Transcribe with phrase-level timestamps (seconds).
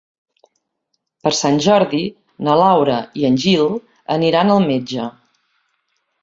[1.27, 1.99] Per Sant Jordi
[2.47, 3.69] na Laura i en Gil
[4.17, 5.07] aniran al metge.